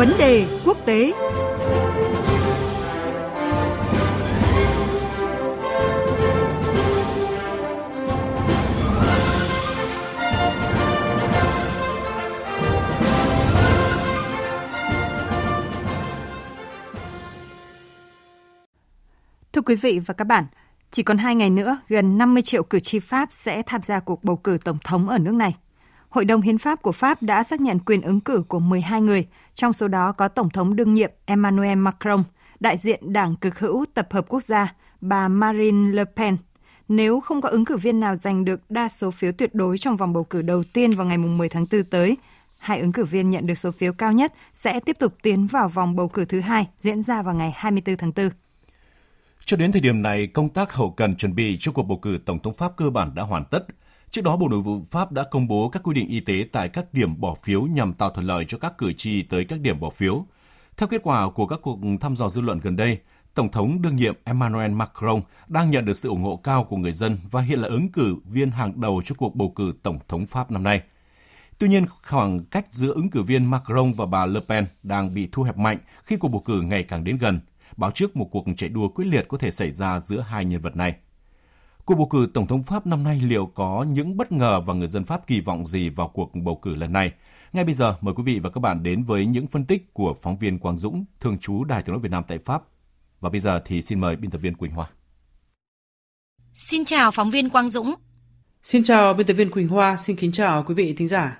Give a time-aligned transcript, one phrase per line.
[0.00, 1.12] Vấn đề quốc tế
[19.52, 20.44] Thưa quý vị và các bạn,
[20.90, 24.24] chỉ còn hai ngày nữa, gần 50 triệu cử tri Pháp sẽ tham gia cuộc
[24.24, 25.54] bầu cử tổng thống ở nước này.
[26.10, 29.26] Hội đồng Hiến pháp của Pháp đã xác nhận quyền ứng cử của 12 người,
[29.54, 32.24] trong số đó có Tổng thống đương nhiệm Emmanuel Macron,
[32.60, 36.36] đại diện Đảng Cực hữu Tập hợp Quốc gia, bà Marine Le Pen.
[36.88, 39.96] Nếu không có ứng cử viên nào giành được đa số phiếu tuyệt đối trong
[39.96, 42.16] vòng bầu cử đầu tiên vào ngày 10 tháng 4 tới,
[42.58, 45.68] hai ứng cử viên nhận được số phiếu cao nhất sẽ tiếp tục tiến vào
[45.68, 48.30] vòng bầu cử thứ hai diễn ra vào ngày 24 tháng 4.
[49.44, 52.18] Cho đến thời điểm này, công tác hậu cần chuẩn bị cho cuộc bầu cử
[52.24, 53.66] Tổng thống Pháp cơ bản đã hoàn tất.
[54.10, 56.68] Trước đó, Bộ Nội vụ Pháp đã công bố các quy định y tế tại
[56.68, 59.80] các điểm bỏ phiếu nhằm tạo thuận lợi cho các cử tri tới các điểm
[59.80, 60.24] bỏ phiếu.
[60.76, 62.98] Theo kết quả của các cuộc thăm dò dư luận gần đây,
[63.34, 66.92] Tổng thống đương nhiệm Emmanuel Macron đang nhận được sự ủng hộ cao của người
[66.92, 70.26] dân và hiện là ứng cử viên hàng đầu cho cuộc bầu cử Tổng thống
[70.26, 70.82] Pháp năm nay.
[71.58, 75.28] Tuy nhiên, khoảng cách giữa ứng cử viên Macron và bà Le Pen đang bị
[75.32, 77.40] thu hẹp mạnh khi cuộc bầu cử ngày càng đến gần,
[77.76, 80.60] báo trước một cuộc chạy đua quyết liệt có thể xảy ra giữa hai nhân
[80.60, 80.94] vật này.
[81.84, 84.88] Cuộc bầu cử Tổng thống Pháp năm nay liệu có những bất ngờ và người
[84.88, 87.12] dân Pháp kỳ vọng gì vào cuộc bầu cử lần này?
[87.52, 90.14] Ngay bây giờ, mời quý vị và các bạn đến với những phân tích của
[90.22, 92.62] phóng viên Quang Dũng, thường trú Đài tiếng nói Việt Nam tại Pháp.
[93.20, 94.90] Và bây giờ thì xin mời biên tập viên Quỳnh Hoa.
[96.54, 97.94] Xin chào phóng viên Quang Dũng.
[98.62, 101.38] Xin chào biên tập viên Quỳnh Hoa, xin kính chào quý vị thính giả.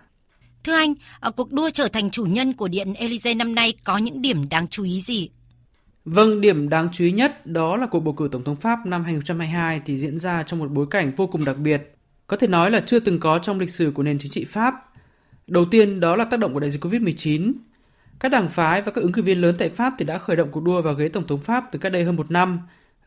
[0.65, 3.99] Thưa anh, ở cuộc đua trở thành chủ nhân của Điện Elysee năm nay có
[3.99, 5.31] những điểm đáng chú ý gì?
[6.05, 9.05] Vâng, điểm đáng chú ý nhất đó là cuộc bầu cử Tổng thống Pháp năm
[9.05, 11.95] 2022 thì diễn ra trong một bối cảnh vô cùng đặc biệt.
[12.27, 14.75] Có thể nói là chưa từng có trong lịch sử của nền chính trị Pháp.
[15.47, 17.53] Đầu tiên đó là tác động của đại dịch Covid-19.
[18.21, 20.49] Các đảng phái và các ứng cử viên lớn tại Pháp thì đã khởi động
[20.53, 22.59] cuộc đua vào ghế Tổng thống Pháp từ cách đây hơn một năm,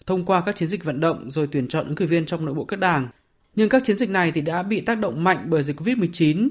[0.06, 2.56] thông qua các chiến dịch vận động rồi tuyển chọn ứng cử viên trong nội
[2.56, 3.08] bộ các đảng.
[3.56, 6.50] Nhưng các chiến dịch này thì đã bị tác động mạnh bởi dịch Covid-19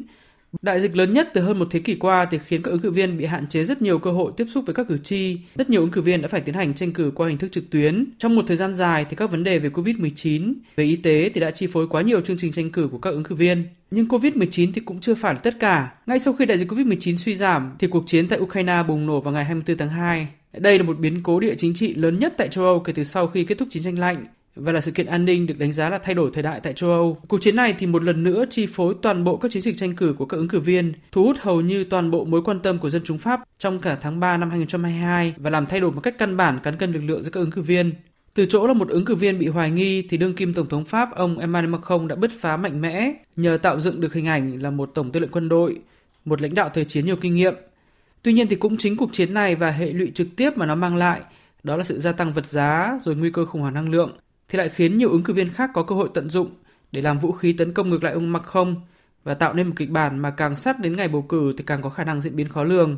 [0.60, 2.90] Đại dịch lớn nhất từ hơn một thế kỷ qua thì khiến các ứng cử
[2.90, 5.38] viên bị hạn chế rất nhiều cơ hội tiếp xúc với các cử tri.
[5.54, 7.70] Rất nhiều ứng cử viên đã phải tiến hành tranh cử qua hình thức trực
[7.70, 8.04] tuyến.
[8.18, 11.40] Trong một thời gian dài thì các vấn đề về Covid-19, về y tế thì
[11.40, 13.64] đã chi phối quá nhiều chương trình tranh cử của các ứng cử viên.
[13.90, 15.92] Nhưng Covid-19 thì cũng chưa phải là tất cả.
[16.06, 19.20] Ngay sau khi đại dịch Covid-19 suy giảm thì cuộc chiến tại Ukraine bùng nổ
[19.20, 20.28] vào ngày 24 tháng 2.
[20.52, 23.04] Đây là một biến cố địa chính trị lớn nhất tại châu Âu kể từ
[23.04, 24.24] sau khi kết thúc chiến tranh lạnh
[24.56, 26.72] và là sự kiện an ninh được đánh giá là thay đổi thời đại tại
[26.72, 27.18] châu Âu.
[27.28, 29.96] Cuộc chiến này thì một lần nữa chi phối toàn bộ các chiến dịch tranh
[29.96, 32.78] cử của các ứng cử viên, thu hút hầu như toàn bộ mối quan tâm
[32.78, 36.00] của dân chúng Pháp trong cả tháng 3 năm 2022 và làm thay đổi một
[36.00, 37.92] cách căn bản cán cân lực lượng giữa các ứng cử viên.
[38.34, 40.84] Từ chỗ là một ứng cử viên bị hoài nghi thì đương kim tổng thống
[40.84, 44.62] Pháp ông Emmanuel Macron đã bứt phá mạnh mẽ nhờ tạo dựng được hình ảnh
[44.62, 45.78] là một tổng tư lệnh quân đội,
[46.24, 47.54] một lãnh đạo thời chiến nhiều kinh nghiệm.
[48.22, 50.74] Tuy nhiên thì cũng chính cuộc chiến này và hệ lụy trực tiếp mà nó
[50.74, 51.20] mang lại
[51.62, 54.12] đó là sự gia tăng vật giá rồi nguy cơ khủng hoảng năng lượng
[54.52, 56.50] thì lại khiến nhiều ứng cử viên khác có cơ hội tận dụng
[56.92, 58.74] để làm vũ khí tấn công ngược lại ông Macron
[59.24, 61.82] và tạo nên một kịch bản mà càng sát đến ngày bầu cử thì càng
[61.82, 62.96] có khả năng diễn biến khó lường.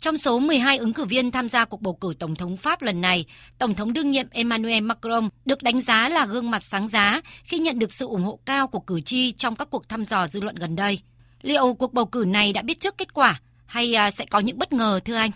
[0.00, 3.00] Trong số 12 ứng cử viên tham gia cuộc bầu cử Tổng thống Pháp lần
[3.00, 3.24] này,
[3.58, 7.58] Tổng thống đương nhiệm Emmanuel Macron được đánh giá là gương mặt sáng giá khi
[7.58, 10.40] nhận được sự ủng hộ cao của cử tri trong các cuộc thăm dò dư
[10.40, 11.00] luận gần đây.
[11.42, 14.58] Liệu cuộc bầu cử này đã biết trước kết quả hay à, sẽ có những
[14.58, 15.30] bất ngờ thưa anh?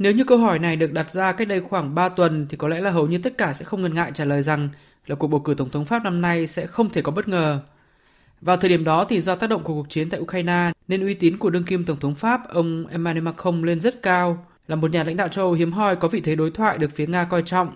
[0.00, 2.68] Nếu như câu hỏi này được đặt ra cách đây khoảng 3 tuần thì có
[2.68, 4.68] lẽ là hầu như tất cả sẽ không ngần ngại trả lời rằng
[5.06, 7.60] là cuộc bầu cử tổng thống Pháp năm nay sẽ không thể có bất ngờ.
[8.40, 11.14] Vào thời điểm đó thì do tác động của cuộc chiến tại Ukraine nên uy
[11.14, 14.90] tín của đương kim tổng thống Pháp ông Emmanuel Macron lên rất cao, là một
[14.90, 17.24] nhà lãnh đạo châu Âu hiếm hoi có vị thế đối thoại được phía Nga
[17.24, 17.72] coi trọng.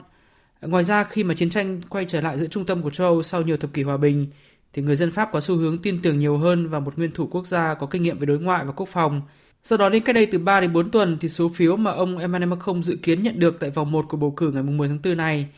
[0.61, 3.23] Ngoài ra khi mà chiến tranh quay trở lại giữa trung tâm của châu Âu
[3.23, 4.27] sau nhiều thập kỷ hòa bình
[4.73, 7.27] thì người dân Pháp có xu hướng tin tưởng nhiều hơn vào một nguyên thủ
[7.31, 9.23] quốc gia có kinh nghiệm về đối ngoại và quốc phòng
[9.65, 12.19] sau đó đến cách đây từ 3 đến 4 tuần thì số phiếu mà ông
[12.19, 14.99] Emmanuel Macron dự kiến nhận được tại vòng 1 của bầu cử ngày 10 tháng
[15.05, 15.49] 4 này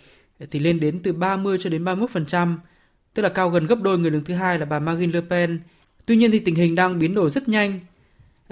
[0.50, 2.56] thì lên đến từ 30 cho đến 31%,
[3.15, 5.61] tức là cao gần gấp đôi người đứng thứ hai là bà Marine Le Pen.
[6.06, 7.80] Tuy nhiên thì tình hình đang biến đổi rất nhanh.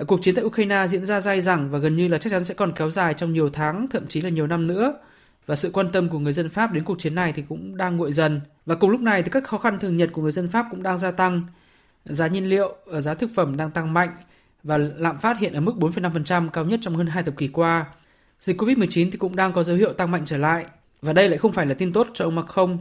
[0.06, 2.54] Cuộc chiến tại Ukraine diễn ra dai dẳng và gần như là chắc chắn sẽ
[2.54, 4.98] còn kéo dài trong nhiều tháng, thậm chí là nhiều năm nữa.
[5.46, 7.96] Và sự quan tâm của người dân Pháp đến cuộc chiến này thì cũng đang
[7.96, 8.40] nguội dần.
[8.66, 10.82] Và cùng lúc này thì các khó khăn thường nhật của người dân Pháp cũng
[10.82, 11.42] đang gia tăng.
[12.04, 14.10] Giá nhiên liệu, giá thực phẩm đang tăng mạnh
[14.64, 17.86] và lạm phát hiện ở mức 4,5% cao nhất trong hơn hai thập kỷ qua.
[18.40, 20.66] Dịch Covid-19 thì cũng đang có dấu hiệu tăng mạnh trở lại
[21.02, 22.78] và đây lại không phải là tin tốt cho ông Macron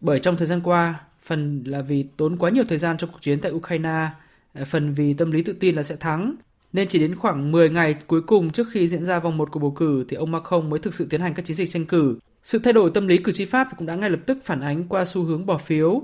[0.00, 3.22] bởi trong thời gian qua phần là vì tốn quá nhiều thời gian trong cuộc
[3.22, 4.08] chiến tại Ukraine,
[4.52, 6.36] à, phần vì tâm lý tự tin là sẽ thắng
[6.72, 9.60] nên chỉ đến khoảng 10 ngày cuối cùng trước khi diễn ra vòng 1 của
[9.60, 12.18] bầu cử thì ông Macron mới thực sự tiến hành các chiến dịch tranh cử.
[12.42, 14.88] Sự thay đổi tâm lý cử tri Pháp cũng đã ngay lập tức phản ánh
[14.88, 16.02] qua xu hướng bỏ phiếu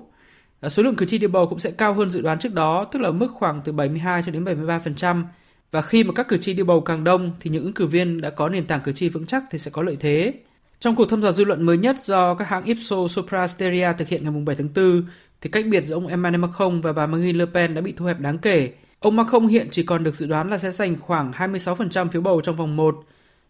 [0.62, 2.98] số lượng cử tri đi bầu cũng sẽ cao hơn dự đoán trước đó, tức
[2.98, 5.24] là mức khoảng từ 72 cho đến 73%,
[5.70, 8.20] Và khi mà các cử tri đi bầu càng đông thì những ứng cử viên
[8.20, 10.34] đã có nền tảng cử tri vững chắc thì sẽ có lợi thế.
[10.80, 14.08] Trong cuộc thăm dò dư luận mới nhất do các hãng Ipsos Sopra Steria thực
[14.08, 15.02] hiện ngày 7 tháng 4,
[15.40, 18.04] thì cách biệt giữa ông Emmanuel Macron và bà Marine Le Pen đã bị thu
[18.06, 18.72] hẹp đáng kể.
[19.00, 22.40] Ông Macron hiện chỉ còn được dự đoán là sẽ giành khoảng 26% phiếu bầu
[22.40, 23.04] trong vòng 1,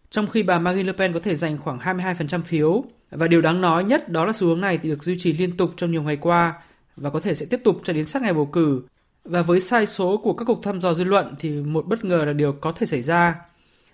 [0.09, 2.83] trong khi bà Marine Le Pen có thể giành khoảng 22% phiếu.
[3.11, 5.57] Và điều đáng nói nhất đó là xu hướng này thì được duy trì liên
[5.57, 6.53] tục trong nhiều ngày qua
[6.97, 8.81] và có thể sẽ tiếp tục cho đến sát ngày bầu cử.
[9.23, 12.25] Và với sai số của các cuộc thăm dò dư luận thì một bất ngờ
[12.25, 13.35] là điều có thể xảy ra.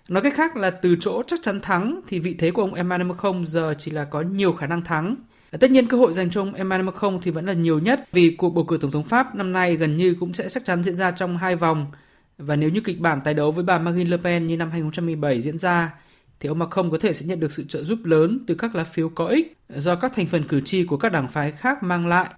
[0.08, 3.08] Nói cách khác là từ chỗ chắc chắn thắng thì vị thế của ông Emmanuel
[3.08, 5.16] Macron giờ chỉ là có nhiều khả năng thắng.
[5.60, 8.34] Tất nhiên cơ hội dành cho ông Emmanuel Macron thì vẫn là nhiều nhất vì
[8.38, 10.96] cuộc bầu cử tổng thống Pháp năm nay gần như cũng sẽ chắc chắn diễn
[10.96, 11.86] ra trong hai vòng.
[12.38, 15.40] Và nếu như kịch bản tái đấu với bà Marine Le Pen như năm 2017
[15.40, 15.94] diễn ra,
[16.40, 18.84] thì ông Macron có thể sẽ nhận được sự trợ giúp lớn từ các lá
[18.84, 22.06] phiếu có ích do các thành phần cử tri của các đảng phái khác mang
[22.06, 22.30] lại.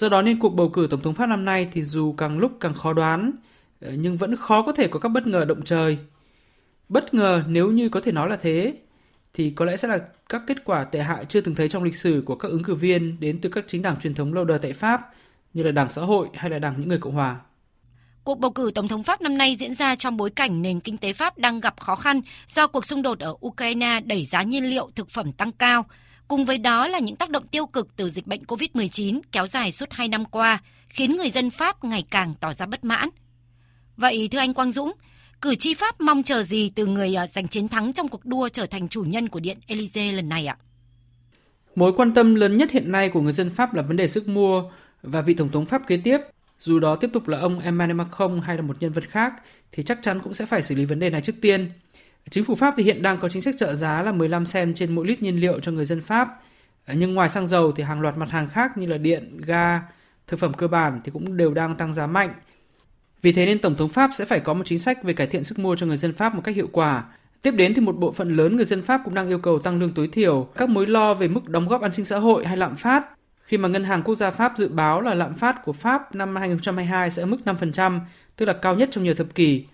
[0.00, 2.52] Do đó nên cuộc bầu cử tổng thống Pháp năm nay thì dù càng lúc
[2.60, 3.32] càng khó đoán,
[3.80, 5.98] ờ, nhưng vẫn khó có thể có các bất ngờ động trời.
[6.88, 8.74] Bất ngờ nếu như có thể nói là thế,
[9.34, 9.98] thì có lẽ sẽ là
[10.28, 12.74] các kết quả tệ hại chưa từng thấy trong lịch sử của các ứng cử
[12.74, 15.00] viên đến từ các chính đảng truyền thống lâu đời tại Pháp
[15.54, 17.36] như là Đảng Xã hội hay là Đảng những người Cộng hòa.
[18.24, 20.96] Cuộc bầu cử tổng thống Pháp năm nay diễn ra trong bối cảnh nền kinh
[20.96, 24.70] tế Pháp đang gặp khó khăn do cuộc xung đột ở Ukraine đẩy giá nhiên
[24.70, 25.84] liệu thực phẩm tăng cao.
[26.30, 29.72] Cùng với đó là những tác động tiêu cực từ dịch bệnh COVID-19 kéo dài
[29.72, 33.08] suốt 2 năm qua, khiến người dân Pháp ngày càng tỏ ra bất mãn.
[33.96, 34.92] Vậy thưa anh Quang Dũng,
[35.40, 38.48] cử tri Pháp mong chờ gì từ người ờ, giành chiến thắng trong cuộc đua
[38.48, 40.56] trở thành chủ nhân của Điện Élysée lần này ạ?
[41.74, 44.28] Mối quan tâm lớn nhất hiện nay của người dân Pháp là vấn đề sức
[44.28, 44.62] mua
[45.02, 46.18] và vị tổng thống Pháp kế tiếp,
[46.58, 49.32] dù đó tiếp tục là ông Emmanuel Macron hay là một nhân vật khác
[49.72, 51.70] thì chắc chắn cũng sẽ phải xử lý vấn đề này trước tiên.
[52.30, 54.94] Chính phủ Pháp thì hiện đang có chính sách trợ giá là 15 cent trên
[54.94, 56.28] mỗi lít nhiên liệu cho người dân Pháp.
[56.86, 59.82] Ờ, nhưng ngoài xăng dầu thì hàng loạt mặt hàng khác như là điện, ga,
[60.26, 62.34] thực phẩm cơ bản thì cũng đều đang tăng giá mạnh.
[63.22, 65.44] Vì thế nên Tổng thống Pháp sẽ phải có một chính sách về cải thiện
[65.44, 67.04] sức mua cho người dân Pháp một cách hiệu quả.
[67.42, 69.78] Tiếp đến thì một bộ phận lớn người dân Pháp cũng đang yêu cầu tăng
[69.78, 72.56] lương tối thiểu, các mối lo về mức đóng góp an sinh xã hội hay
[72.56, 73.06] lạm phát.
[73.42, 76.36] Khi mà Ngân hàng Quốc gia Pháp dự báo là lạm phát của Pháp năm
[76.36, 78.00] 2022 sẽ ở mức 5%,
[78.36, 79.64] tức là cao nhất trong nhiều thập kỷ.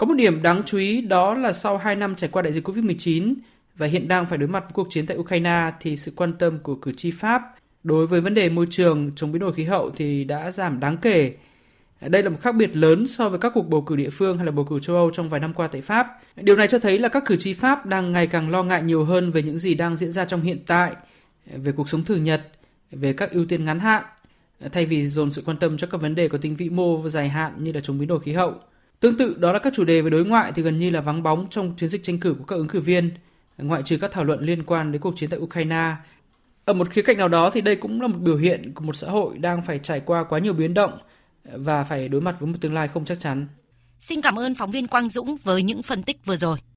[0.00, 2.68] Có một điểm đáng chú ý đó là sau 2 năm trải qua đại dịch
[2.68, 3.34] Covid-19
[3.76, 6.58] và hiện đang phải đối mặt với cuộc chiến tại Ukraine thì sự quan tâm
[6.58, 7.42] của cử tri Pháp
[7.82, 10.96] đối với vấn đề môi trường chống biến đổi khí hậu thì đã giảm đáng
[10.96, 11.32] kể
[12.00, 14.46] đây là một khác biệt lớn so với các cuộc bầu cử địa phương hay
[14.46, 16.06] là bầu cử châu Âu trong vài năm qua tại Pháp.
[16.36, 19.04] Điều này cho thấy là các cử tri Pháp đang ngày càng lo ngại nhiều
[19.04, 20.92] hơn về những gì đang diễn ra trong hiện tại,
[21.46, 22.42] về cuộc sống thường nhật,
[22.90, 24.04] về các ưu tiên ngắn hạn,
[24.72, 27.10] thay vì dồn sự quan tâm cho các vấn đề có tính vĩ mô và
[27.10, 28.54] dài hạn như là chống biến đổi khí hậu.
[29.00, 31.22] Tương tự đó là các chủ đề về đối ngoại thì gần như là vắng
[31.22, 33.10] bóng trong chiến dịch tranh cử của các ứng cử viên,
[33.58, 35.94] ngoại trừ các thảo luận liên quan đến cuộc chiến tại Ukraine.
[36.64, 38.96] Ở một khía cạnh nào đó thì đây cũng là một biểu hiện của một
[38.96, 40.98] xã hội đang phải trải qua quá nhiều biến động
[41.44, 43.46] và phải đối mặt với một tương lai không chắc chắn.
[43.98, 46.58] Xin cảm ơn phóng viên Quang Dũng với những phân tích vừa rồi.